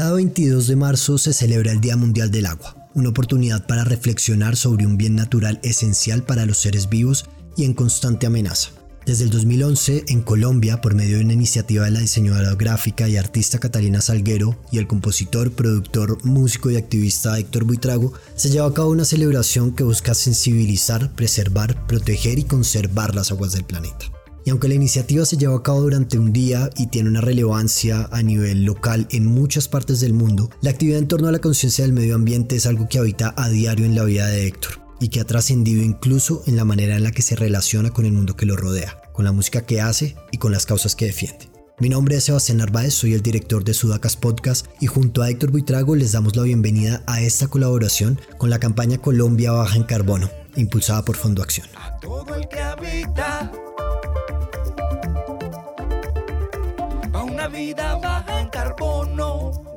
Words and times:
Cada 0.00 0.14
22 0.14 0.66
de 0.66 0.76
marzo 0.76 1.18
se 1.18 1.34
celebra 1.34 1.72
el 1.72 1.82
Día 1.82 1.94
Mundial 1.94 2.30
del 2.30 2.46
Agua, 2.46 2.74
una 2.94 3.10
oportunidad 3.10 3.66
para 3.66 3.84
reflexionar 3.84 4.56
sobre 4.56 4.86
un 4.86 4.96
bien 4.96 5.14
natural 5.14 5.60
esencial 5.62 6.22
para 6.22 6.46
los 6.46 6.56
seres 6.56 6.88
vivos 6.88 7.26
y 7.54 7.66
en 7.66 7.74
constante 7.74 8.26
amenaza. 8.26 8.70
Desde 9.04 9.24
el 9.24 9.30
2011, 9.30 10.06
en 10.08 10.22
Colombia, 10.22 10.80
por 10.80 10.94
medio 10.94 11.18
de 11.18 11.24
una 11.24 11.34
iniciativa 11.34 11.84
de 11.84 11.90
la 11.90 12.00
diseñadora 12.00 12.54
gráfica 12.54 13.10
y 13.10 13.18
artista 13.18 13.58
Catalina 13.58 14.00
Salguero 14.00 14.58
y 14.72 14.78
el 14.78 14.86
compositor, 14.86 15.52
productor, 15.52 16.24
músico 16.24 16.70
y 16.70 16.78
activista 16.78 17.38
Héctor 17.38 17.64
Buitrago, 17.64 18.14
se 18.36 18.48
lleva 18.48 18.68
a 18.68 18.72
cabo 18.72 18.88
una 18.88 19.04
celebración 19.04 19.76
que 19.76 19.84
busca 19.84 20.14
sensibilizar, 20.14 21.12
preservar, 21.12 21.86
proteger 21.86 22.38
y 22.38 22.44
conservar 22.44 23.14
las 23.14 23.32
aguas 23.32 23.52
del 23.52 23.64
planeta. 23.64 24.06
Y 24.44 24.50
aunque 24.50 24.68
la 24.68 24.74
iniciativa 24.74 25.24
se 25.24 25.36
lleva 25.36 25.56
a 25.56 25.62
cabo 25.62 25.82
durante 25.82 26.18
un 26.18 26.32
día 26.32 26.70
y 26.76 26.86
tiene 26.86 27.10
una 27.10 27.20
relevancia 27.20 28.08
a 28.10 28.22
nivel 28.22 28.64
local 28.64 29.06
en 29.10 29.26
muchas 29.26 29.68
partes 29.68 30.00
del 30.00 30.14
mundo, 30.14 30.50
la 30.62 30.70
actividad 30.70 30.98
en 30.98 31.08
torno 31.08 31.28
a 31.28 31.32
la 31.32 31.40
conciencia 31.40 31.84
del 31.84 31.92
medio 31.92 32.14
ambiente 32.14 32.56
es 32.56 32.66
algo 32.66 32.88
que 32.88 32.98
habita 32.98 33.34
a 33.36 33.48
diario 33.48 33.84
en 33.84 33.94
la 33.94 34.04
vida 34.04 34.26
de 34.28 34.46
Héctor 34.46 34.80
y 35.00 35.08
que 35.08 35.20
ha 35.20 35.24
trascendido 35.24 35.82
incluso 35.82 36.42
en 36.46 36.56
la 36.56 36.64
manera 36.64 36.96
en 36.96 37.02
la 37.02 37.10
que 37.10 37.22
se 37.22 37.36
relaciona 37.36 37.90
con 37.90 38.04
el 38.04 38.12
mundo 38.12 38.36
que 38.36 38.46
lo 38.46 38.56
rodea, 38.56 39.00
con 39.12 39.24
la 39.24 39.32
música 39.32 39.62
que 39.62 39.80
hace 39.80 40.16
y 40.30 40.38
con 40.38 40.52
las 40.52 40.66
causas 40.66 40.94
que 40.94 41.06
defiende. 41.06 41.48
Mi 41.78 41.88
nombre 41.88 42.16
es 42.16 42.24
Sebastián 42.24 42.58
Narváez, 42.58 42.92
soy 42.92 43.14
el 43.14 43.22
director 43.22 43.64
de 43.64 43.72
Sudacas 43.72 44.14
Podcast 44.14 44.66
y 44.80 44.86
junto 44.86 45.22
a 45.22 45.30
Héctor 45.30 45.50
Buitrago 45.50 45.96
les 45.96 46.12
damos 46.12 46.36
la 46.36 46.42
bienvenida 46.42 47.02
a 47.06 47.22
esta 47.22 47.48
colaboración 47.48 48.20
con 48.36 48.50
la 48.50 48.58
campaña 48.58 48.98
Colombia 48.98 49.52
Baja 49.52 49.76
en 49.76 49.84
Carbono, 49.84 50.28
impulsada 50.56 51.02
por 51.06 51.16
Fondo 51.16 51.42
Acción. 51.42 51.66
todo 52.02 52.34
el 52.34 52.46
que 52.48 52.60
habita 52.60 53.50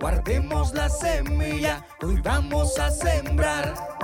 guardemos 0.03 0.73
la 0.73 0.89
semilla, 0.89 1.85
hoy 2.01 2.19
vamos 2.21 2.77
a 2.77 2.91
sembrar. 2.91 4.02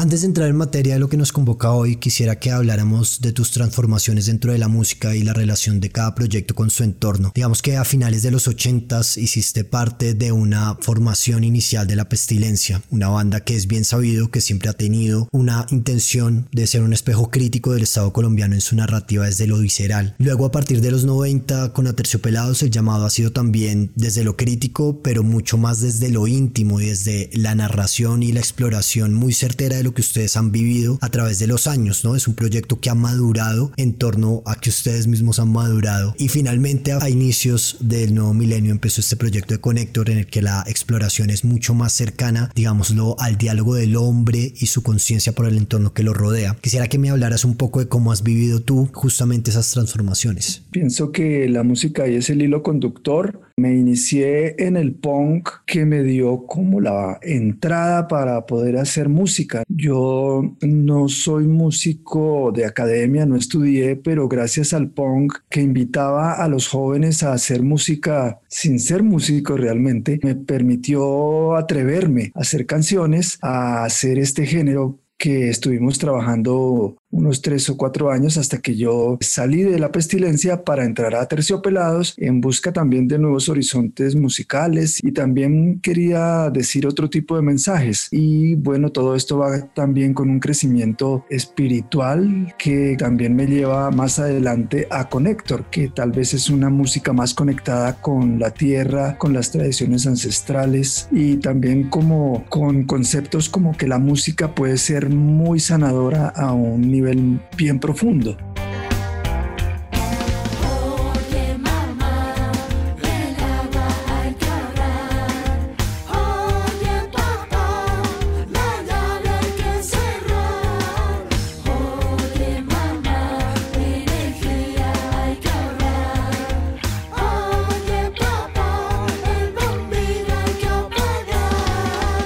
Antes 0.00 0.22
de 0.22 0.28
entrar 0.28 0.48
en 0.48 0.56
materia 0.56 0.94
de 0.94 0.98
lo 0.98 1.10
que 1.10 1.18
nos 1.18 1.30
convoca 1.30 1.72
hoy, 1.72 1.96
quisiera 1.96 2.38
que 2.38 2.50
habláramos 2.50 3.20
de 3.20 3.34
tus 3.34 3.50
transformaciones 3.50 4.24
dentro 4.24 4.50
de 4.50 4.56
la 4.56 4.66
música 4.66 5.14
y 5.14 5.22
la 5.22 5.34
relación 5.34 5.78
de 5.78 5.90
cada 5.90 6.14
proyecto 6.14 6.54
con 6.54 6.70
su 6.70 6.84
entorno. 6.84 7.32
Digamos 7.34 7.60
que 7.60 7.76
a 7.76 7.84
finales 7.84 8.22
de 8.22 8.30
los 8.30 8.48
80s 8.48 9.20
hiciste 9.20 9.62
parte 9.62 10.14
de 10.14 10.32
una 10.32 10.78
formación 10.80 11.44
inicial 11.44 11.86
de 11.86 11.96
La 11.96 12.08
Pestilencia, 12.08 12.80
una 12.88 13.10
banda 13.10 13.40
que 13.40 13.54
es 13.54 13.66
bien 13.66 13.84
sabido 13.84 14.30
que 14.30 14.40
siempre 14.40 14.70
ha 14.70 14.72
tenido 14.72 15.28
una 15.32 15.66
intención 15.70 16.48
de 16.50 16.66
ser 16.66 16.80
un 16.80 16.94
espejo 16.94 17.30
crítico 17.30 17.74
del 17.74 17.82
Estado 17.82 18.10
colombiano 18.14 18.54
en 18.54 18.62
su 18.62 18.76
narrativa 18.76 19.26
desde 19.26 19.46
lo 19.46 19.58
visceral. 19.58 20.14
Luego 20.16 20.46
a 20.46 20.50
partir 20.50 20.80
de 20.80 20.92
los 20.92 21.04
90 21.04 21.74
con 21.74 21.86
Aterciopelados 21.86 22.62
el 22.62 22.70
llamado 22.70 23.04
ha 23.04 23.10
sido 23.10 23.32
también 23.32 23.92
desde 23.96 24.24
lo 24.24 24.38
crítico, 24.38 25.02
pero 25.02 25.22
mucho 25.22 25.58
más 25.58 25.82
desde 25.82 26.08
lo 26.08 26.26
íntimo 26.26 26.80
y 26.80 26.86
desde 26.86 27.28
la 27.34 27.54
narración 27.54 28.22
y 28.22 28.32
la 28.32 28.40
exploración 28.40 29.12
muy 29.12 29.34
certera 29.34 29.76
de 29.76 29.82
lo 29.82 29.89
que 29.92 30.00
ustedes 30.00 30.36
han 30.36 30.52
vivido 30.52 30.98
a 31.00 31.08
través 31.10 31.38
de 31.38 31.46
los 31.46 31.66
años, 31.66 32.04
¿no? 32.04 32.16
Es 32.16 32.28
un 32.28 32.34
proyecto 32.34 32.80
que 32.80 32.90
ha 32.90 32.94
madurado 32.94 33.72
en 33.76 33.94
torno 33.94 34.42
a 34.46 34.56
que 34.56 34.70
ustedes 34.70 35.06
mismos 35.06 35.38
han 35.38 35.52
madurado. 35.52 36.14
Y 36.18 36.28
finalmente 36.28 36.92
a 36.92 37.08
inicios 37.08 37.76
del 37.80 38.14
nuevo 38.14 38.34
milenio 38.34 38.72
empezó 38.72 39.00
este 39.00 39.16
proyecto 39.16 39.54
de 39.54 39.60
Connector 39.60 40.10
en 40.10 40.18
el 40.18 40.26
que 40.26 40.42
la 40.42 40.64
exploración 40.66 41.30
es 41.30 41.44
mucho 41.44 41.74
más 41.74 41.92
cercana, 41.92 42.50
digámoslo, 42.54 43.16
al 43.18 43.36
diálogo 43.36 43.74
del 43.74 43.96
hombre 43.96 44.52
y 44.58 44.66
su 44.66 44.82
conciencia 44.82 45.32
por 45.32 45.46
el 45.46 45.56
entorno 45.56 45.92
que 45.92 46.02
lo 46.02 46.14
rodea. 46.14 46.56
Quisiera 46.60 46.88
que 46.88 46.98
me 46.98 47.10
hablaras 47.10 47.44
un 47.44 47.56
poco 47.56 47.80
de 47.80 47.88
cómo 47.88 48.12
has 48.12 48.22
vivido 48.22 48.60
tú 48.60 48.88
justamente 48.92 49.50
esas 49.50 49.70
transformaciones. 49.70 50.62
Pienso 50.70 51.12
que 51.12 51.48
la 51.48 51.62
música 51.62 52.04
ahí 52.04 52.14
es 52.14 52.30
el 52.30 52.42
hilo 52.42 52.62
conductor 52.62 53.40
me 53.60 53.74
inicié 53.74 54.56
en 54.58 54.76
el 54.76 54.94
punk 54.94 55.50
que 55.66 55.84
me 55.84 56.02
dio 56.02 56.46
como 56.46 56.80
la 56.80 57.18
entrada 57.22 58.08
para 58.08 58.46
poder 58.46 58.78
hacer 58.78 59.08
música. 59.08 59.62
Yo 59.68 60.56
no 60.62 61.08
soy 61.08 61.46
músico 61.46 62.52
de 62.54 62.64
academia, 62.64 63.26
no 63.26 63.36
estudié, 63.36 63.96
pero 63.96 64.28
gracias 64.28 64.72
al 64.72 64.90
punk 64.90 65.34
que 65.50 65.60
invitaba 65.60 66.32
a 66.32 66.48
los 66.48 66.68
jóvenes 66.68 67.22
a 67.22 67.34
hacer 67.34 67.62
música 67.62 68.40
sin 68.48 68.80
ser 68.80 69.02
músico 69.02 69.56
realmente, 69.56 70.18
me 70.22 70.34
permitió 70.34 71.56
atreverme 71.56 72.32
a 72.34 72.40
hacer 72.40 72.64
canciones, 72.66 73.38
a 73.42 73.84
hacer 73.84 74.18
este 74.18 74.46
género 74.46 74.98
que 75.18 75.50
estuvimos 75.50 75.98
trabajando 75.98 76.96
unos 77.10 77.42
tres 77.42 77.68
o 77.68 77.76
cuatro 77.76 78.10
años 78.10 78.36
hasta 78.36 78.58
que 78.58 78.76
yo 78.76 79.18
salí 79.20 79.62
de 79.62 79.78
la 79.78 79.92
pestilencia 79.92 80.64
para 80.64 80.84
entrar 80.84 81.14
a 81.14 81.26
Terciopelados 81.26 82.14
en 82.16 82.40
busca 82.40 82.72
también 82.72 83.08
de 83.08 83.18
nuevos 83.18 83.48
horizontes 83.48 84.14
musicales 84.14 85.00
y 85.02 85.12
también 85.12 85.80
quería 85.80 86.50
decir 86.50 86.86
otro 86.86 87.10
tipo 87.10 87.36
de 87.36 87.42
mensajes. 87.42 88.08
Y 88.10 88.54
bueno, 88.54 88.90
todo 88.90 89.16
esto 89.16 89.38
va 89.38 89.66
también 89.74 90.14
con 90.14 90.30
un 90.30 90.40
crecimiento 90.40 91.24
espiritual 91.30 92.54
que 92.58 92.96
también 92.98 93.34
me 93.34 93.46
lleva 93.46 93.90
más 93.90 94.18
adelante 94.18 94.86
a 94.90 95.08
Connector, 95.08 95.64
que 95.70 95.88
tal 95.88 96.12
vez 96.12 96.34
es 96.34 96.48
una 96.48 96.70
música 96.70 97.12
más 97.12 97.34
conectada 97.34 98.00
con 98.00 98.38
la 98.38 98.50
tierra, 98.52 99.18
con 99.18 99.32
las 99.32 99.50
tradiciones 99.50 100.06
ancestrales 100.06 101.08
y 101.10 101.36
también 101.36 101.88
como 101.88 102.44
con 102.48 102.84
conceptos 102.84 103.48
como 103.48 103.76
que 103.76 103.88
la 103.88 103.98
música 103.98 104.54
puede 104.54 104.76
ser 104.76 105.10
muy 105.10 105.60
sanadora 105.60 106.28
a 106.28 106.52
un 106.52 106.90
nivel 106.90 106.99
nivel 107.00 107.40
bien 107.56 107.78
profundo. 107.78 108.36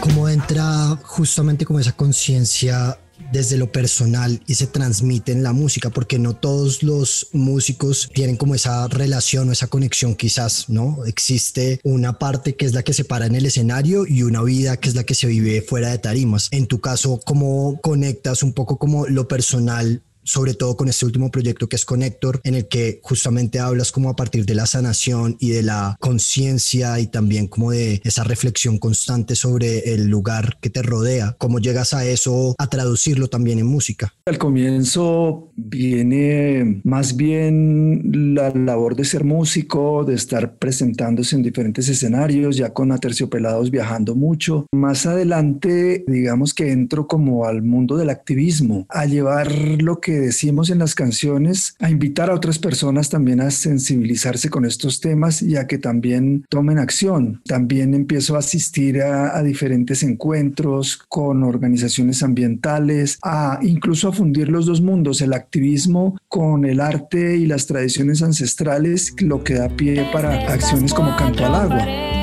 ¿Cómo 0.00 0.28
entra 0.28 0.98
justamente 1.02 1.64
como 1.64 1.78
esa 1.80 1.92
conciencia 1.92 2.98
desde 3.34 3.58
lo 3.58 3.72
personal 3.72 4.40
y 4.46 4.54
se 4.54 4.68
transmite 4.68 5.32
en 5.32 5.42
la 5.42 5.52
música, 5.52 5.90
porque 5.90 6.18
no 6.18 6.34
todos 6.36 6.82
los 6.82 7.28
músicos 7.32 8.08
tienen 8.14 8.36
como 8.36 8.54
esa 8.54 8.86
relación 8.86 9.48
o 9.48 9.52
esa 9.52 9.66
conexión 9.66 10.14
quizás, 10.14 10.68
¿no? 10.68 11.04
Existe 11.04 11.80
una 11.82 12.18
parte 12.18 12.54
que 12.54 12.64
es 12.64 12.72
la 12.72 12.84
que 12.84 12.94
se 12.94 13.04
para 13.04 13.26
en 13.26 13.34
el 13.34 13.46
escenario 13.46 14.06
y 14.06 14.22
una 14.22 14.42
vida 14.42 14.76
que 14.78 14.88
es 14.88 14.94
la 14.94 15.02
que 15.02 15.14
se 15.14 15.26
vive 15.26 15.62
fuera 15.62 15.90
de 15.90 15.98
tarimas. 15.98 16.48
En 16.52 16.66
tu 16.66 16.80
caso, 16.80 17.20
¿cómo 17.24 17.80
conectas 17.82 18.44
un 18.44 18.52
poco 18.52 18.78
como 18.78 19.08
lo 19.08 19.26
personal 19.26 20.02
sobre 20.24 20.54
todo 20.54 20.76
con 20.76 20.88
este 20.88 21.06
último 21.06 21.30
proyecto 21.30 21.68
que 21.68 21.76
es 21.76 21.84
Connector, 21.84 22.40
en 22.44 22.54
el 22.54 22.68
que 22.68 23.00
justamente 23.02 23.58
hablas 23.58 23.92
como 23.92 24.08
a 24.08 24.16
partir 24.16 24.44
de 24.46 24.54
la 24.54 24.66
sanación 24.66 25.36
y 25.38 25.50
de 25.50 25.62
la 25.62 25.96
conciencia 26.00 26.98
y 26.98 27.06
también 27.06 27.46
como 27.46 27.70
de 27.70 28.00
esa 28.04 28.24
reflexión 28.24 28.78
constante 28.78 29.34
sobre 29.34 29.94
el 29.94 30.08
lugar 30.08 30.58
que 30.60 30.70
te 30.70 30.82
rodea. 30.82 31.36
¿Cómo 31.38 31.58
llegas 31.58 31.94
a 31.94 32.04
eso, 32.04 32.54
a 32.58 32.68
traducirlo 32.68 33.28
también 33.28 33.58
en 33.58 33.66
música? 33.66 34.12
Al 34.26 34.38
comienzo 34.38 35.52
viene 35.56 36.80
más 36.84 37.16
bien 37.16 38.34
la 38.34 38.50
labor 38.50 38.96
de 38.96 39.04
ser 39.04 39.24
músico, 39.24 40.04
de 40.04 40.14
estar 40.14 40.56
presentándose 40.58 41.36
en 41.36 41.42
diferentes 41.42 41.88
escenarios, 41.88 42.56
ya 42.56 42.72
con 42.72 42.92
Aterciopelados 42.92 43.70
viajando 43.70 44.14
mucho. 44.14 44.66
Más 44.72 45.06
adelante, 45.06 46.04
digamos 46.06 46.54
que 46.54 46.72
entro 46.72 47.06
como 47.06 47.46
al 47.46 47.62
mundo 47.62 47.96
del 47.96 48.10
activismo, 48.10 48.86
a 48.88 49.06
llevar 49.06 49.52
lo 49.52 50.00
que 50.00 50.13
decimos 50.18 50.70
en 50.70 50.78
las 50.78 50.94
canciones, 50.94 51.76
a 51.80 51.90
invitar 51.90 52.30
a 52.30 52.34
otras 52.34 52.58
personas 52.58 53.08
también 53.08 53.40
a 53.40 53.50
sensibilizarse 53.50 54.48
con 54.50 54.64
estos 54.64 55.00
temas 55.00 55.42
y 55.42 55.56
a 55.56 55.66
que 55.66 55.78
también 55.78 56.44
tomen 56.48 56.78
acción. 56.78 57.42
También 57.46 57.94
empiezo 57.94 58.36
a 58.36 58.40
asistir 58.40 59.02
a, 59.02 59.42
diferentes 59.42 60.02
encuentros 60.02 61.02
con 61.08 61.42
organizaciones 61.42 62.22
ambientales, 62.22 63.18
a 63.22 63.58
incluso 63.62 64.08
a 64.08 64.12
fundir 64.12 64.48
los 64.48 64.66
dos 64.66 64.80
mundos, 64.80 65.20
el 65.20 65.32
activismo 65.32 66.16
con 66.28 66.64
el 66.64 66.80
arte 66.80 67.36
y 67.36 67.46
las 67.46 67.66
tradiciones 67.66 68.22
ancestrales, 68.22 69.14
lo 69.18 69.44
que 69.44 69.54
da 69.54 69.68
pie 69.68 70.06
para 70.12 70.52
acciones 70.52 70.94
como 70.94 71.14
Canto 71.16 71.44
al 71.44 71.54
Agua. 71.54 72.13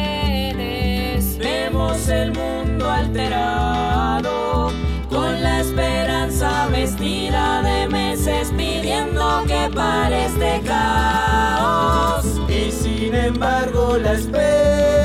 Que 9.46 9.70
pare 9.74 10.26
este 10.26 10.62
caos. 10.66 12.26
Y 12.50 12.72
sin 12.72 13.16
embargo 13.16 13.98
la 13.98 14.14
espera 14.14 15.01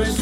no 0.00 0.06
es 0.06 0.18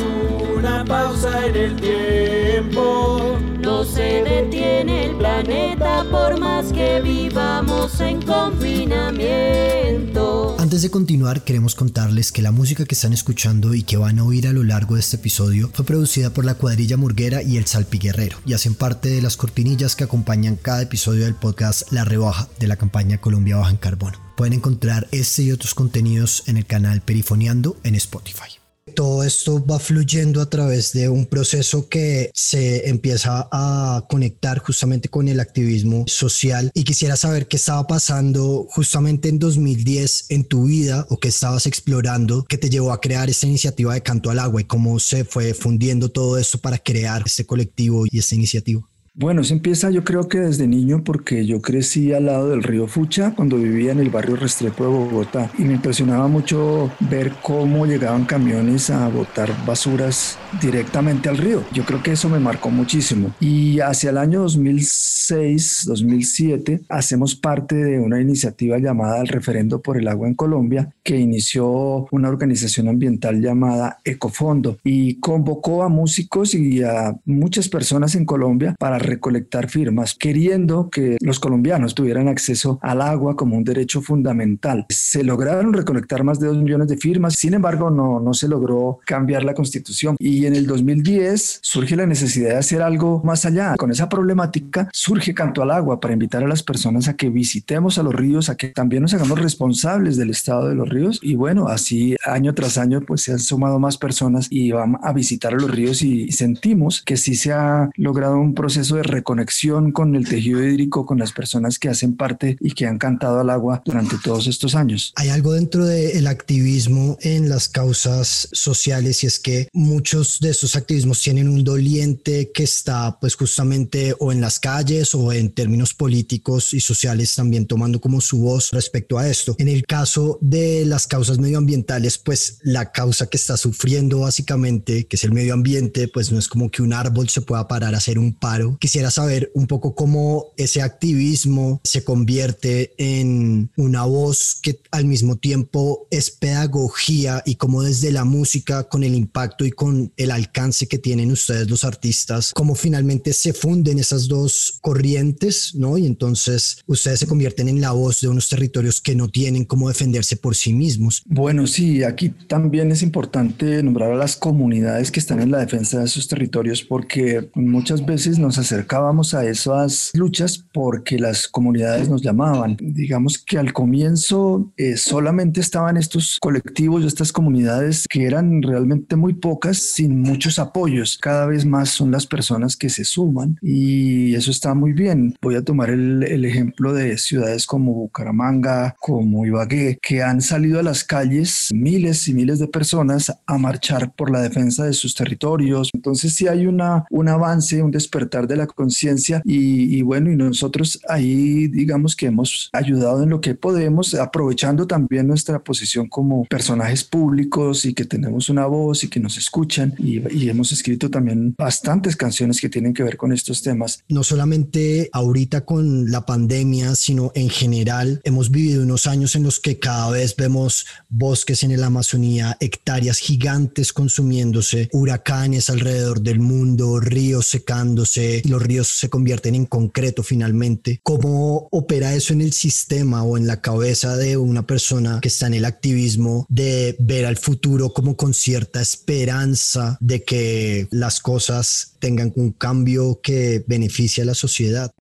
una 0.56 0.84
pausa 0.84 1.46
en 1.46 1.56
el 1.56 1.76
tiempo. 1.76 3.38
No 3.60 3.84
se 3.84 4.25
detiene 4.25 5.06
el 5.06 5.14
planeta 5.16 6.04
por 6.10 6.40
más 6.40 6.72
que 6.72 7.00
vivamos 7.00 8.00
en 8.00 8.20
confinamiento. 8.22 10.56
Antes 10.58 10.82
de 10.82 10.90
continuar, 10.90 11.44
queremos 11.44 11.76
contarles 11.76 12.32
que 12.32 12.42
la 12.42 12.50
música 12.50 12.86
que 12.86 12.96
están 12.96 13.12
escuchando 13.12 13.75
y 13.75 13.84
que 13.84 13.96
van 13.96 14.19
a 14.19 14.25
oír 14.25 14.48
a 14.48 14.52
lo 14.52 14.64
largo 14.64 14.96
de 14.96 15.00
este 15.00 15.14
episodio 15.16 15.70
fue 15.72 15.84
producida 15.84 16.30
por 16.30 16.44
la 16.44 16.54
cuadrilla 16.54 16.96
Murguera 16.96 17.40
y 17.42 17.56
el 17.56 17.66
Salpiguerrero 17.66 18.38
y 18.44 18.54
hacen 18.54 18.75
parte 18.75 19.10
de 19.10 19.22
las 19.22 19.36
cortinillas 19.36 19.94
que 19.94 20.02
acompañan 20.04 20.56
cada 20.56 20.82
episodio 20.82 21.25
del 21.25 21.36
podcast 21.36 21.92
La 21.92 22.04
Rebaja 22.04 22.48
de 22.58 22.66
la 22.66 22.76
campaña 22.76 23.20
Colombia 23.20 23.56
Baja 23.56 23.70
en 23.70 23.76
Carbono. 23.76 24.19
Pueden 24.36 24.54
encontrar 24.54 25.06
este 25.12 25.42
y 25.42 25.52
otros 25.52 25.75
contenidos 25.75 26.42
en 26.48 26.56
el 26.56 26.66
canal 26.66 27.00
Perifoniando 27.00 27.76
en 27.84 27.94
Spotify. 27.94 28.58
Todo 28.98 29.22
esto 29.22 29.64
va 29.64 29.78
fluyendo 29.78 30.40
a 30.40 30.50
través 30.50 30.92
de 30.92 31.08
un 31.08 31.24
proceso 31.24 31.88
que 31.88 32.32
se 32.34 32.88
empieza 32.88 33.48
a 33.52 34.04
conectar 34.08 34.58
justamente 34.58 35.08
con 35.08 35.28
el 35.28 35.38
activismo 35.38 36.02
social 36.08 36.72
y 36.74 36.82
quisiera 36.82 37.16
saber 37.16 37.46
qué 37.46 37.58
estaba 37.58 37.86
pasando 37.86 38.66
justamente 38.68 39.28
en 39.28 39.38
2010 39.38 40.26
en 40.30 40.42
tu 40.42 40.64
vida 40.64 41.06
o 41.10 41.20
qué 41.20 41.28
estabas 41.28 41.66
explorando 41.66 42.44
que 42.48 42.58
te 42.58 42.70
llevó 42.70 42.90
a 42.90 43.00
crear 43.00 43.30
esta 43.30 43.46
iniciativa 43.46 43.94
de 43.94 44.02
Canto 44.02 44.30
al 44.30 44.40
Agua 44.40 44.62
y 44.62 44.64
cómo 44.64 44.98
se 44.98 45.24
fue 45.24 45.54
fundiendo 45.54 46.08
todo 46.08 46.36
esto 46.36 46.58
para 46.58 46.78
crear 46.78 47.22
este 47.24 47.46
colectivo 47.46 48.04
y 48.10 48.18
esta 48.18 48.34
iniciativa. 48.34 48.88
Bueno, 49.20 49.42
se 49.42 49.54
empieza 49.54 49.90
yo 49.90 50.04
creo 50.04 50.28
que 50.28 50.38
desde 50.38 50.68
niño 50.68 51.02
porque 51.02 51.44
yo 51.44 51.60
crecí 51.60 52.12
al 52.12 52.26
lado 52.26 52.50
del 52.50 52.62
río 52.62 52.86
Fucha 52.86 53.34
cuando 53.34 53.56
vivía 53.56 53.90
en 53.90 53.98
el 53.98 54.10
barrio 54.10 54.36
Restrepo 54.36 54.84
de 54.84 54.90
Bogotá 54.90 55.50
y 55.58 55.62
me 55.62 55.74
impresionaba 55.74 56.28
mucho 56.28 56.92
ver 57.00 57.32
cómo 57.42 57.84
llegaban 57.84 58.26
camiones 58.26 58.90
a 58.90 59.08
botar 59.08 59.50
basuras 59.66 60.38
directamente 60.62 61.28
al 61.28 61.36
río. 61.36 61.64
Yo 61.72 61.84
creo 61.84 62.00
que 62.00 62.12
eso 62.12 62.28
me 62.28 62.38
marcó 62.38 62.70
muchísimo. 62.70 63.34
Y 63.40 63.80
hacia 63.80 64.10
el 64.10 64.18
año 64.18 64.42
2006, 64.42 65.82
2007, 65.86 66.82
hacemos 66.88 67.34
parte 67.34 67.74
de 67.74 67.98
una 67.98 68.20
iniciativa 68.20 68.78
llamada 68.78 69.20
el 69.20 69.26
Referendo 69.26 69.82
por 69.82 69.98
el 69.98 70.06
Agua 70.06 70.28
en 70.28 70.34
Colombia 70.34 70.94
que 71.02 71.16
inició 71.16 72.06
una 72.12 72.28
organización 72.28 72.86
ambiental 72.86 73.40
llamada 73.40 73.98
Ecofondo 74.04 74.78
y 74.84 75.18
convocó 75.18 75.82
a 75.82 75.88
músicos 75.88 76.54
y 76.54 76.84
a 76.84 77.16
muchas 77.24 77.68
personas 77.68 78.14
en 78.14 78.24
Colombia 78.24 78.76
para 78.78 79.07
recolectar 79.08 79.69
firmas, 79.69 80.14
queriendo 80.14 80.88
que 80.90 81.16
los 81.20 81.40
colombianos 81.40 81.94
tuvieran 81.94 82.28
acceso 82.28 82.78
al 82.82 83.02
agua 83.02 83.37
como 83.37 83.56
un 83.56 83.64
derecho 83.64 84.00
fundamental. 84.00 84.87
Se 84.88 85.25
lograron 85.25 85.72
recolectar 85.72 86.25
más 86.25 86.40
de 86.40 86.49
dos 86.49 86.58
millones 86.58 86.88
de 86.88 86.96
firmas, 86.96 87.34
sin 87.34 87.55
embargo 87.55 87.90
no, 87.90 88.20
no 88.20 88.34
se 88.34 88.49
logró 88.49 89.00
cambiar 89.05 89.44
la 89.44 89.55
constitución. 89.55 90.16
Y 90.19 90.46
en 90.46 90.55
el 90.55 90.66
2010 90.66 91.60
surge 91.62 91.96
la 91.96 92.06
necesidad 92.06 92.50
de 92.50 92.56
hacer 92.56 92.82
algo 92.82 93.22
más 93.25 93.44
allá. 93.44 93.75
Con 93.76 93.90
esa 93.90 94.08
problemática 94.08 94.88
surge 94.93 95.34
Canto 95.34 95.62
al 95.62 95.70
Agua 95.70 96.00
para 96.00 96.14
invitar 96.14 96.44
a 96.44 96.49
las 96.49 96.62
personas 96.62 97.08
a 97.08 97.14
que 97.14 97.31
visitemos 97.31 97.99
a 97.99 98.02
los 98.02 98.14
ríos, 98.14 98.49
a 98.49 98.56
que 98.56 98.69
también 98.69 99.02
nos 99.02 99.14
hagamos 99.14 99.38
responsables 99.38 100.16
del 100.16 100.31
estado 100.31 100.69
de 100.69 100.75
los 100.75 100.88
ríos. 100.88 101.19
Y 101.22 101.34
bueno, 101.34 101.69
así 101.69 102.16
año 102.25 102.54
tras 102.54 102.78
año 102.78 103.00
pues 103.00 103.22
se 103.22 103.32
han 103.32 103.38
sumado 103.38 103.78
más 103.78 103.96
personas 103.96 104.49
y 104.50 104.72
van 104.72 104.99
a 105.02 105.12
visitar 105.12 105.54
a 105.54 105.56
los 105.56 105.70
ríos 105.70 106.02
y 106.02 106.31
sentimos 106.32 107.02
que 107.02 107.16
sí 107.16 107.34
se 107.34 107.52
ha 107.52 107.90
logrado 107.96 108.38
un 108.38 108.54
proceso 108.54 108.97
de 108.98 109.02
reconexión 109.02 109.92
con 109.92 110.14
el 110.14 110.28
tejido 110.28 110.62
hídrico, 110.62 111.06
con 111.06 111.18
las 111.18 111.32
personas 111.32 111.78
que 111.78 111.88
hacen 111.88 112.16
parte 112.16 112.56
y 112.60 112.72
que 112.72 112.86
han 112.86 112.98
cantado 112.98 113.40
al 113.40 113.50
agua 113.50 113.82
durante 113.84 114.16
todos 114.22 114.46
estos 114.46 114.74
años. 114.74 115.12
Hay 115.16 115.28
algo 115.28 115.52
dentro 115.52 115.86
del 115.86 116.26
activismo 116.26 117.16
en 117.20 117.48
las 117.48 117.68
causas 117.68 118.48
sociales 118.52 119.24
y 119.24 119.26
es 119.26 119.38
que 119.38 119.68
muchos 119.72 120.40
de 120.40 120.50
esos 120.50 120.76
activismos 120.76 121.20
tienen 121.20 121.48
un 121.48 121.64
doliente 121.64 122.50
que 122.52 122.62
está 122.62 123.18
pues 123.20 123.34
justamente 123.34 124.14
o 124.18 124.32
en 124.32 124.40
las 124.40 124.58
calles 124.58 125.14
o 125.14 125.32
en 125.32 125.50
términos 125.50 125.94
políticos 125.94 126.74
y 126.74 126.80
sociales 126.80 127.34
también 127.34 127.66
tomando 127.66 128.00
como 128.00 128.20
su 128.20 128.38
voz 128.40 128.70
respecto 128.72 129.18
a 129.18 129.28
esto. 129.28 129.54
En 129.58 129.68
el 129.68 129.84
caso 129.86 130.38
de 130.40 130.84
las 130.84 131.06
causas 131.06 131.38
medioambientales, 131.38 132.18
pues 132.18 132.58
la 132.62 132.92
causa 132.92 133.26
que 133.26 133.36
está 133.36 133.56
sufriendo 133.56 134.20
básicamente, 134.20 135.06
que 135.06 135.16
es 135.16 135.24
el 135.24 135.32
medio 135.32 135.54
ambiente, 135.54 136.08
pues 136.08 136.32
no 136.32 136.38
es 136.38 136.48
como 136.48 136.70
que 136.70 136.82
un 136.82 136.92
árbol 136.92 137.28
se 137.28 137.40
pueda 137.40 137.68
parar 137.68 137.94
a 137.94 137.98
hacer 137.98 138.18
un 138.18 138.34
paro, 138.34 138.76
quisiera 138.88 139.11
saber 139.11 139.52
un 139.55 139.67
poco 139.67 139.94
cómo 139.94 140.55
ese 140.56 140.81
activismo 140.81 141.79
se 141.85 142.05
convierte 142.05 142.94
en 142.96 143.70
una 143.76 144.06
voz 144.06 144.58
que 144.62 144.81
al 144.90 145.05
mismo 145.05 145.37
tiempo 145.37 146.08
es 146.11 146.31
pedagogía 146.31 147.43
y 147.44 147.56
cómo 147.56 147.82
desde 147.82 148.11
la 148.12 148.25
música 148.25 148.85
con 148.85 149.05
el 149.05 149.14
impacto 149.14 149.67
y 149.67 149.73
con 149.73 150.11
el 150.17 150.31
alcance 150.31 150.88
que 150.88 150.96
tienen 150.96 151.31
ustedes 151.31 151.69
los 151.69 151.85
artistas, 151.85 152.55
cómo 152.55 152.75
finalmente 152.75 153.35
se 153.35 153.52
funden 153.52 153.99
esas 153.99 154.26
dos 154.26 154.79
corrientes, 154.81 155.75
¿no? 155.75 155.99
Y 155.99 156.06
entonces 156.06 156.79
ustedes 156.87 157.20
se 157.20 157.26
convierten 157.26 157.69
en 157.69 157.82
la 157.82 157.90
voz 157.93 158.23
de 158.23 158.29
unos 158.29 158.49
territorios 158.49 159.02
que 159.02 159.14
no 159.14 159.29
tienen 159.29 159.67
cómo 159.67 159.88
defenderse 159.88 160.37
por 160.37 160.56
sí 160.56 160.73
mismos. 160.73 161.23
Bueno, 161.26 161.67
sí, 161.67 162.05
aquí 162.05 162.31
también 162.31 162.90
es 162.90 163.02
importante 163.02 163.82
nombrar 163.82 164.12
a 164.12 164.17
las 164.17 164.35
comunidades 164.35 165.11
que 165.11 165.20
están 165.20 165.43
en 165.43 165.50
la 165.50 165.58
defensa 165.58 165.99
de 165.99 166.06
esos 166.06 166.26
territorios 166.26 166.82
porque 166.82 167.50
muchas 167.52 168.06
veces 168.06 168.38
nos 168.38 168.56
acercábamos 168.68 169.32
a 169.32 169.46
esas 169.46 170.10
luchas 170.12 170.62
porque 170.74 171.18
las 171.18 171.48
comunidades 171.48 172.10
nos 172.10 172.22
llamaban. 172.22 172.76
Digamos 172.78 173.38
que 173.38 173.56
al 173.56 173.72
comienzo 173.72 174.70
eh, 174.76 174.98
solamente 174.98 175.60
estaban 175.60 175.96
estos 175.96 176.36
colectivos, 176.38 177.04
estas 177.04 177.32
comunidades 177.32 178.06
que 178.06 178.26
eran 178.26 178.60
realmente 178.62 179.16
muy 179.16 179.32
pocas, 179.32 179.78
sin 179.78 180.20
muchos 180.20 180.58
apoyos. 180.58 181.16
Cada 181.16 181.46
vez 181.46 181.64
más 181.64 181.88
son 181.88 182.10
las 182.10 182.26
personas 182.26 182.76
que 182.76 182.90
se 182.90 183.04
suman 183.04 183.58
y 183.62 184.34
eso 184.34 184.50
está 184.50 184.74
muy 184.74 184.92
bien. 184.92 185.34
Voy 185.40 185.54
a 185.54 185.64
tomar 185.64 185.88
el, 185.88 186.22
el 186.24 186.44
ejemplo 186.44 186.92
de 186.92 187.16
ciudades 187.16 187.64
como 187.64 187.94
Bucaramanga, 187.94 188.94
como 189.00 189.46
Ibagué, 189.46 189.98
que 190.02 190.22
han 190.22 190.42
salido 190.42 190.78
a 190.78 190.82
las 190.82 191.04
calles 191.04 191.70
miles 191.72 192.28
y 192.28 192.34
miles 192.34 192.58
de 192.58 192.68
personas 192.68 193.32
a 193.46 193.56
marchar 193.56 194.14
por 194.14 194.30
la 194.30 194.42
defensa 194.42 194.84
de 194.84 194.92
sus 194.92 195.14
territorios. 195.14 195.88
Entonces 195.94 196.34
sí 196.34 196.46
hay 196.48 196.66
una, 196.66 197.06
un 197.10 197.30
avance, 197.30 197.82
un 197.82 197.90
despertar 197.90 198.46
de 198.46 198.57
la 198.58 198.66
conciencia 198.66 199.43
y, 199.44 200.02
bueno, 200.02 200.31
y 200.31 200.37
nosotros 200.37 201.00
ahí 201.08 201.69
digamos 201.69 202.14
que 202.14 202.26
hemos 202.26 202.69
ayudado 202.72 203.22
en 203.22 203.31
lo 203.31 203.40
que 203.40 203.55
podemos, 203.55 204.14
aprovechando 204.14 204.87
también 204.87 205.26
nuestra 205.26 205.62
posición 205.62 206.08
como 206.08 206.44
personajes 206.44 207.05
públicos 207.05 207.84
y 207.84 207.94
que 207.94 208.05
tenemos 208.05 208.49
una 208.49 208.66
voz 208.66 209.05
y 209.05 209.08
que 209.08 209.20
nos 209.20 209.37
escuchan 209.38 209.94
y, 209.99 210.20
y 210.34 210.49
hemos 210.49 210.72
escrito 210.72 211.10
también 211.10 211.55
bastantes 211.56 212.16
canciones 212.16 212.60
que 212.60 212.69
tienen 212.69 212.94
que 212.94 213.02
ver 213.02 213.16
con 213.16 213.32
estos 213.32 213.62
temas. 213.62 214.02
No 214.08 214.22
solamente 214.22 215.08
ahorita 215.12 215.62
con 215.62 216.11
la 216.11 216.26
pandemia, 216.26 216.94
sino 216.94 217.32
en 217.34 217.49
general 217.49 218.20
hemos 218.25 218.50
vivido 218.50 218.82
unos 218.82 219.06
años 219.06 219.34
en 219.37 219.43
los 219.43 219.61
que 219.61 219.78
cada 219.78 220.11
vez 220.11 220.37
vemos 220.37 220.87
bosques 221.08 221.62
en 221.62 221.70
el 221.70 221.84
Amazonía, 221.84 222.56
hectáreas 222.61 223.19
gigantes 223.19 223.92
consumiéndose, 223.92 224.88
huracanes 224.92 225.71
alrededor 225.71 226.21
del 226.21 226.40
mundo, 226.40 227.00
ríos 227.00 227.47
secándose, 227.47 228.42
los 228.49 228.62
ríos 228.62 228.88
se 228.88 229.09
convierten 229.09 229.55
en 229.55 229.67
concreto 229.67 230.23
finalmente. 230.23 231.00
¿Cómo 231.02 231.69
opera 231.71 232.14
eso 232.14 232.33
en 232.33 232.40
el 232.40 232.52
sistema 232.52 233.23
o 233.23 233.37
en 233.37 233.47
la 233.47 233.61
cabeza 233.61 234.17
de 234.17 234.37
una 234.37 234.67
persona 234.67 235.21
que 235.21 235.28
está 235.28 235.47
en 235.47 235.55
el 235.55 235.64
activismo 235.64 236.47
de 236.49 236.97
ver 236.99 237.26
al 237.26 237.37
futuro 237.37 237.93
como 237.93 238.17
con 238.17 238.35
cierta 238.35 238.81
esperanza 238.81 239.97
de 240.00 240.25
que 240.25 240.88
las 240.90 241.21
cosas 241.21 241.95
tengan 241.99 242.33
un 242.37 242.52
cambio 242.52 243.21
que 243.23 243.64
beneficie 243.67 244.23
a 244.23 244.26
la 244.26 244.35
sociedad? 244.35 244.93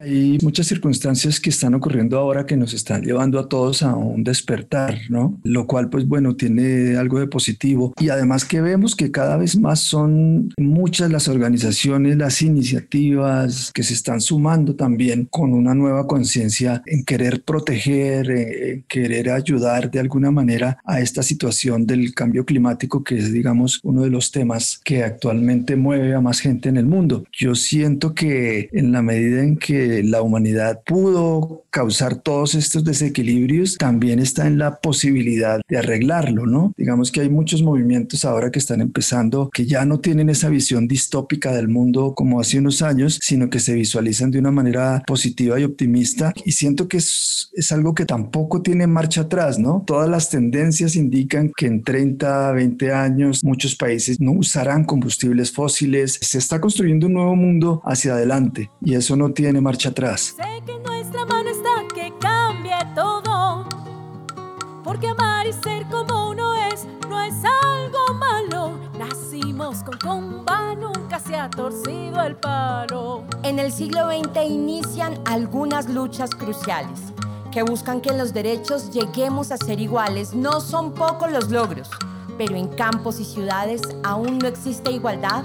Hay 0.00 0.38
muchas 0.44 0.68
circunstancias 0.68 1.40
que 1.40 1.50
están 1.50 1.74
ocurriendo 1.74 2.18
ahora 2.18 2.46
que 2.46 2.56
nos 2.56 2.72
están 2.72 3.02
llevando 3.02 3.40
a 3.40 3.48
todos 3.48 3.82
a 3.82 3.96
un 3.96 4.22
despertar, 4.22 4.96
¿no? 5.08 5.40
Lo 5.42 5.66
cual, 5.66 5.90
pues 5.90 6.06
bueno, 6.06 6.36
tiene 6.36 6.96
algo 6.96 7.18
de 7.18 7.26
positivo. 7.26 7.92
Y 7.98 8.08
además 8.10 8.44
que 8.44 8.60
vemos 8.60 8.94
que 8.94 9.10
cada 9.10 9.36
vez 9.36 9.58
más 9.58 9.80
son 9.80 10.54
muchas 10.56 11.10
las 11.10 11.26
organizaciones, 11.26 12.16
las 12.16 12.42
iniciativas 12.42 13.72
que 13.74 13.82
se 13.82 13.94
están 13.94 14.20
sumando 14.20 14.76
también 14.76 15.24
con 15.24 15.52
una 15.52 15.74
nueva 15.74 16.06
conciencia 16.06 16.80
en 16.86 17.04
querer 17.04 17.42
proteger, 17.42 18.30
en 18.30 18.82
querer 18.84 19.30
ayudar 19.30 19.90
de 19.90 19.98
alguna 19.98 20.30
manera 20.30 20.78
a 20.84 21.00
esta 21.00 21.24
situación 21.24 21.88
del 21.88 22.14
cambio 22.14 22.44
climático, 22.44 23.02
que 23.02 23.18
es, 23.18 23.32
digamos, 23.32 23.80
uno 23.82 24.02
de 24.02 24.10
los 24.10 24.30
temas 24.30 24.80
que 24.84 25.02
actualmente 25.02 25.74
mueve 25.74 26.14
a 26.14 26.20
más 26.20 26.38
gente 26.38 26.68
en 26.68 26.76
el 26.76 26.86
mundo. 26.86 27.24
Yo 27.32 27.56
siento 27.56 28.14
que 28.14 28.68
en 28.72 28.92
la 28.92 29.02
medida 29.02 29.42
en 29.42 29.56
que 29.56 29.87
la 30.04 30.22
humanidad 30.22 30.80
pudo 30.84 31.64
causar 31.70 32.16
todos 32.16 32.54
estos 32.54 32.84
desequilibrios, 32.84 33.76
también 33.76 34.18
está 34.18 34.46
en 34.46 34.58
la 34.58 34.76
posibilidad 34.80 35.60
de 35.68 35.78
arreglarlo, 35.78 36.46
¿no? 36.46 36.72
Digamos 36.76 37.12
que 37.12 37.20
hay 37.20 37.28
muchos 37.28 37.62
movimientos 37.62 38.24
ahora 38.24 38.50
que 38.50 38.58
están 38.58 38.80
empezando 38.80 39.50
que 39.52 39.66
ya 39.66 39.84
no 39.84 40.00
tienen 40.00 40.30
esa 40.30 40.48
visión 40.48 40.88
distópica 40.88 41.52
del 41.52 41.68
mundo 41.68 42.14
como 42.14 42.40
hace 42.40 42.58
unos 42.58 42.82
años, 42.82 43.18
sino 43.22 43.50
que 43.50 43.60
se 43.60 43.74
visualizan 43.74 44.30
de 44.30 44.38
una 44.38 44.50
manera 44.50 45.02
positiva 45.06 45.58
y 45.60 45.64
optimista. 45.64 46.32
Y 46.44 46.52
siento 46.52 46.88
que 46.88 46.98
es, 46.98 47.50
es 47.54 47.72
algo 47.72 47.94
que 47.94 48.06
tampoco 48.06 48.62
tiene 48.62 48.86
marcha 48.86 49.22
atrás, 49.22 49.58
¿no? 49.58 49.84
Todas 49.86 50.08
las 50.08 50.30
tendencias 50.30 50.96
indican 50.96 51.52
que 51.56 51.66
en 51.66 51.82
30, 51.82 52.52
20 52.52 52.92
años 52.92 53.44
muchos 53.44 53.76
países 53.76 54.20
no 54.20 54.32
usarán 54.32 54.84
combustibles 54.84 55.52
fósiles. 55.52 56.18
Se 56.20 56.38
está 56.38 56.60
construyendo 56.60 57.06
un 57.06 57.14
nuevo 57.14 57.36
mundo 57.36 57.80
hacia 57.84 58.14
adelante 58.14 58.70
y 58.82 58.94
eso 58.94 59.16
no 59.16 59.32
tiene 59.32 59.60
marcha 59.60 59.77
atrás. 59.86 60.34
Sé 60.36 60.62
que 60.66 60.78
nuestra 60.80 61.24
mano 61.26 61.50
está 61.50 61.70
que 61.94 62.12
cambie 62.18 62.76
todo, 62.94 63.66
porque 64.82 65.08
amar 65.08 65.46
y 65.46 65.52
ser 65.52 65.86
como 65.88 66.30
uno 66.30 66.54
es 66.54 66.86
no 67.08 67.20
es 67.20 67.34
algo 67.64 68.14
malo. 68.14 68.78
Nacimos 68.98 69.82
con 69.82 69.98
comba, 69.98 70.74
nunca 70.74 71.20
se 71.20 71.36
ha 71.36 71.48
torcido 71.48 72.22
el 72.22 72.36
palo. 72.36 73.24
En 73.42 73.58
el 73.58 73.72
siglo 73.72 74.08
XX 74.08 74.44
inician 74.48 75.20
algunas 75.26 75.88
luchas 75.88 76.30
cruciales 76.30 77.12
que 77.52 77.62
buscan 77.62 78.00
que 78.00 78.10
en 78.10 78.18
los 78.18 78.34
derechos 78.34 78.90
lleguemos 78.90 79.52
a 79.52 79.56
ser 79.56 79.80
iguales. 79.80 80.34
No 80.34 80.60
son 80.60 80.92
pocos 80.92 81.30
los 81.30 81.50
logros, 81.50 81.90
pero 82.36 82.56
en 82.56 82.68
campos 82.68 83.20
y 83.20 83.24
ciudades 83.24 83.82
aún 84.04 84.38
no 84.38 84.48
existe 84.48 84.90
igualdad 84.90 85.44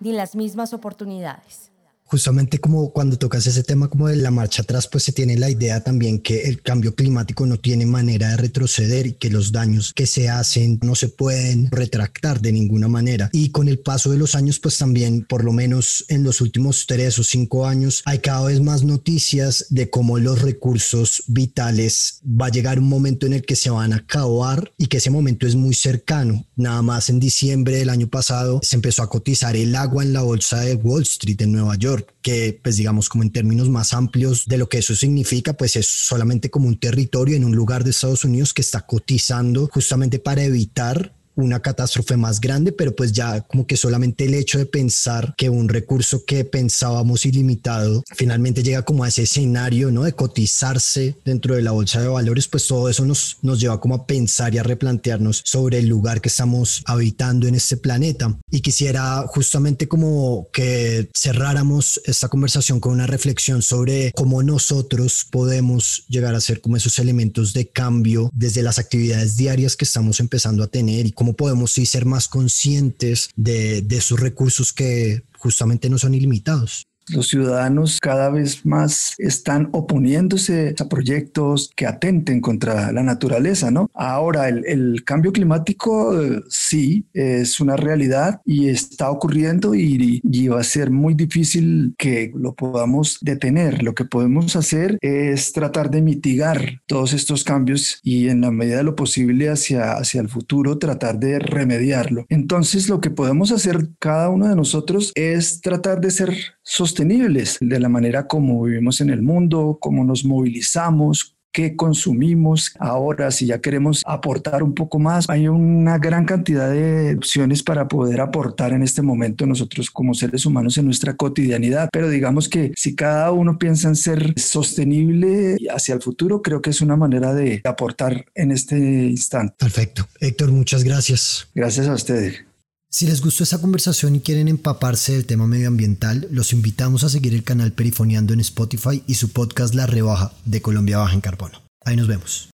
ni 0.00 0.12
las 0.12 0.34
mismas 0.34 0.72
oportunidades 0.72 1.70
justamente 2.10 2.58
como 2.58 2.92
cuando 2.92 3.16
tocas 3.16 3.46
ese 3.46 3.62
tema 3.62 3.88
como 3.88 4.08
de 4.08 4.16
la 4.16 4.32
marcha 4.32 4.62
atrás, 4.62 4.88
pues 4.88 5.04
se 5.04 5.12
tiene 5.12 5.36
la 5.36 5.48
idea 5.48 5.82
también 5.84 6.18
que 6.18 6.42
el 6.48 6.60
cambio 6.60 6.96
climático 6.96 7.46
no 7.46 7.58
tiene 7.58 7.86
manera 7.86 8.30
de 8.30 8.36
retroceder 8.36 9.06
y 9.06 9.12
que 9.12 9.30
los 9.30 9.52
daños 9.52 9.92
que 9.94 10.08
se 10.08 10.28
hacen 10.28 10.80
no 10.82 10.96
se 10.96 11.08
pueden 11.08 11.70
retractar 11.70 12.40
de 12.40 12.50
ninguna 12.50 12.88
manera. 12.88 13.30
Y 13.32 13.50
con 13.50 13.68
el 13.68 13.78
paso 13.78 14.10
de 14.10 14.18
los 14.18 14.34
años, 14.34 14.58
pues 14.58 14.76
también, 14.76 15.24
por 15.24 15.44
lo 15.44 15.52
menos 15.52 16.04
en 16.08 16.24
los 16.24 16.40
últimos 16.40 16.86
tres 16.88 17.16
o 17.20 17.24
cinco 17.24 17.66
años, 17.66 18.02
hay 18.04 18.18
cada 18.18 18.44
vez 18.46 18.60
más 18.60 18.82
noticias 18.82 19.66
de 19.70 19.88
cómo 19.88 20.18
los 20.18 20.42
recursos 20.42 21.22
vitales 21.28 22.20
va 22.24 22.46
a 22.46 22.50
llegar 22.50 22.80
un 22.80 22.88
momento 22.88 23.26
en 23.26 23.34
el 23.34 23.44
que 23.44 23.54
se 23.54 23.70
van 23.70 23.92
a 23.92 23.96
acabar 23.96 24.72
y 24.76 24.86
que 24.86 24.96
ese 24.96 25.10
momento 25.10 25.46
es 25.46 25.54
muy 25.54 25.74
cercano. 25.74 26.44
Nada 26.56 26.82
más 26.82 27.08
en 27.08 27.20
diciembre 27.20 27.76
del 27.76 27.90
año 27.90 28.08
pasado 28.08 28.58
se 28.64 28.74
empezó 28.74 29.04
a 29.04 29.08
cotizar 29.08 29.54
el 29.54 29.76
agua 29.76 30.02
en 30.02 30.12
la 30.12 30.22
bolsa 30.22 30.60
de 30.60 30.74
Wall 30.74 31.02
Street 31.02 31.40
en 31.42 31.52
Nueva 31.52 31.76
York 31.76 31.99
que 32.22 32.58
pues 32.62 32.76
digamos 32.76 33.08
como 33.08 33.22
en 33.22 33.30
términos 33.30 33.68
más 33.68 33.92
amplios 33.92 34.46
de 34.46 34.58
lo 34.58 34.68
que 34.68 34.78
eso 34.78 34.94
significa, 34.94 35.54
pues 35.54 35.76
es 35.76 35.86
solamente 35.86 36.50
como 36.50 36.68
un 36.68 36.78
territorio 36.78 37.36
en 37.36 37.44
un 37.44 37.54
lugar 37.54 37.84
de 37.84 37.90
Estados 37.90 38.24
Unidos 38.24 38.54
que 38.54 38.62
está 38.62 38.82
cotizando 38.86 39.68
justamente 39.72 40.18
para 40.18 40.42
evitar 40.42 41.14
una 41.34 41.60
catástrofe 41.60 42.16
más 42.16 42.40
grande, 42.40 42.72
pero 42.72 42.94
pues 42.94 43.12
ya 43.12 43.40
como 43.42 43.66
que 43.66 43.76
solamente 43.76 44.24
el 44.24 44.34
hecho 44.34 44.58
de 44.58 44.66
pensar 44.66 45.34
que 45.36 45.48
un 45.48 45.68
recurso 45.68 46.24
que 46.24 46.44
pensábamos 46.44 47.26
ilimitado 47.26 48.02
finalmente 48.14 48.62
llega 48.62 48.82
como 48.82 49.04
a 49.04 49.08
ese 49.08 49.22
escenario, 49.22 49.90
¿no? 49.90 50.02
De 50.02 50.12
cotizarse 50.12 51.16
dentro 51.24 51.54
de 51.54 51.62
la 51.62 51.72
bolsa 51.72 52.00
de 52.00 52.08
valores, 52.08 52.48
pues 52.48 52.66
todo 52.66 52.88
eso 52.88 53.04
nos, 53.04 53.38
nos 53.42 53.60
lleva 53.60 53.80
como 53.80 53.94
a 53.94 54.06
pensar 54.06 54.54
y 54.54 54.58
a 54.58 54.62
replantearnos 54.62 55.42
sobre 55.44 55.78
el 55.78 55.88
lugar 55.88 56.20
que 56.20 56.28
estamos 56.28 56.82
habitando 56.86 57.46
en 57.46 57.54
este 57.54 57.76
planeta. 57.76 58.36
Y 58.50 58.60
quisiera 58.60 59.24
justamente 59.26 59.88
como 59.88 60.48
que 60.52 61.08
cerráramos 61.16 62.00
esta 62.04 62.28
conversación 62.28 62.80
con 62.80 62.92
una 62.92 63.06
reflexión 63.06 63.62
sobre 63.62 64.12
cómo 64.12 64.42
nosotros 64.42 65.26
podemos 65.30 66.04
llegar 66.08 66.34
a 66.34 66.40
ser 66.40 66.60
como 66.60 66.76
esos 66.76 66.98
elementos 66.98 67.52
de 67.52 67.68
cambio 67.68 68.30
desde 68.34 68.62
las 68.62 68.78
actividades 68.78 69.36
diarias 69.36 69.76
que 69.76 69.84
estamos 69.84 70.20
empezando 70.20 70.62
a 70.62 70.66
tener 70.68 71.06
y 71.06 71.12
cómo 71.20 71.34
podemos 71.34 71.72
sí 71.72 71.84
ser 71.84 72.06
más 72.06 72.28
conscientes 72.28 73.28
de, 73.36 73.82
de 73.82 73.96
esos 73.98 74.18
recursos 74.18 74.72
que 74.72 75.22
justamente 75.36 75.90
no 75.90 75.98
son 75.98 76.14
ilimitados. 76.14 76.86
Los 77.08 77.28
ciudadanos 77.28 77.98
cada 78.00 78.30
vez 78.30 78.64
más 78.64 79.14
están 79.18 79.68
oponiéndose 79.72 80.74
a 80.78 80.88
proyectos 80.88 81.70
que 81.74 81.86
atenten 81.86 82.40
contra 82.40 82.92
la 82.92 83.02
naturaleza, 83.02 83.70
¿no? 83.70 83.90
Ahora, 83.94 84.48
el, 84.48 85.02
cambio 85.04 85.32
climático 85.32 86.14
sí 86.48 87.06
es 87.14 87.60
una 87.60 87.76
realidad 87.76 88.40
y 88.44 88.68
está 88.68 89.10
ocurriendo 89.10 89.74
y, 89.74 90.20
y, 90.22 90.48
va 90.48 90.60
a 90.60 90.64
ser 90.64 90.90
muy 90.90 91.14
difícil 91.14 91.94
que 91.98 92.30
lo 92.34 92.54
podamos 92.54 93.18
detener. 93.22 93.82
Lo 93.82 93.94
que 93.94 94.04
podemos 94.04 94.56
hacer 94.56 94.98
es 95.00 95.52
tratar 95.52 95.90
de 95.90 96.02
mitigar 96.02 96.80
todos 96.86 97.12
estos 97.12 97.44
cambios 97.44 97.98
y 98.02 98.28
en 98.28 98.42
la 98.42 98.50
medida 98.50 98.78
de 98.78 98.84
lo 98.84 98.94
posible 98.94 99.48
hacia, 99.48 99.92
hacia 99.92 100.20
el 100.20 100.28
futuro 100.28 100.78
tratar 100.78 101.18
de 101.18 101.38
remediarlo. 101.38 102.26
Entonces, 102.28 102.88
lo 102.88 103.00
que 103.00 103.10
podemos 103.10 103.52
hacer 103.52 103.88
cada 103.98 104.28
uno 104.28 104.48
de 104.48 104.56
nosotros 104.56 105.12
es 105.14 105.60
tratar 105.60 106.00
de 106.00 106.10
ser 106.10 106.36
sostenibles 106.62 106.99
de 107.04 107.80
la 107.80 107.88
manera 107.88 108.26
como 108.26 108.62
vivimos 108.62 109.00
en 109.00 109.10
el 109.10 109.22
mundo, 109.22 109.78
cómo 109.80 110.04
nos 110.04 110.24
movilizamos, 110.24 111.36
qué 111.52 111.76
consumimos. 111.76 112.74
Ahora, 112.78 113.30
si 113.30 113.46
ya 113.46 113.60
queremos 113.60 114.02
aportar 114.06 114.62
un 114.62 114.74
poco 114.74 114.98
más, 114.98 115.28
hay 115.28 115.48
una 115.48 115.98
gran 115.98 116.24
cantidad 116.24 116.70
de 116.70 117.14
opciones 117.16 117.62
para 117.62 117.88
poder 117.88 118.20
aportar 118.20 118.72
en 118.72 118.82
este 118.82 119.02
momento 119.02 119.46
nosotros 119.46 119.90
como 119.90 120.14
seres 120.14 120.44
humanos 120.46 120.76
en 120.78 120.84
nuestra 120.84 121.16
cotidianidad. 121.16 121.88
Pero 121.92 122.08
digamos 122.08 122.48
que 122.48 122.72
si 122.76 122.94
cada 122.94 123.32
uno 123.32 123.58
piensa 123.58 123.88
en 123.88 123.96
ser 123.96 124.34
sostenible 124.36 125.56
hacia 125.74 125.94
el 125.94 126.02
futuro, 126.02 126.42
creo 126.42 126.60
que 126.60 126.70
es 126.70 126.80
una 126.80 126.96
manera 126.96 127.34
de 127.34 127.60
aportar 127.64 128.26
en 128.34 128.52
este 128.52 128.76
instante. 128.78 129.54
Perfecto. 129.58 130.06
Héctor, 130.20 130.52
muchas 130.52 130.84
gracias. 130.84 131.48
Gracias 131.54 131.88
a 131.88 131.94
ustedes. 131.94 132.49
Si 132.92 133.06
les 133.06 133.22
gustó 133.22 133.44
esta 133.44 133.60
conversación 133.60 134.16
y 134.16 134.20
quieren 134.20 134.48
empaparse 134.48 135.12
del 135.12 135.24
tema 135.24 135.46
medioambiental, 135.46 136.26
los 136.32 136.52
invitamos 136.52 137.04
a 137.04 137.08
seguir 137.08 137.34
el 137.34 137.44
canal 137.44 137.70
Perifoneando 137.70 138.34
en 138.34 138.40
Spotify 138.40 139.04
y 139.06 139.14
su 139.14 139.28
podcast 139.28 139.76
La 139.76 139.86
Rebaja 139.86 140.32
de 140.44 140.60
Colombia 140.60 140.98
Baja 140.98 141.14
en 141.14 141.20
Carbono. 141.20 141.62
Ahí 141.84 141.94
nos 141.94 142.08
vemos. 142.08 142.48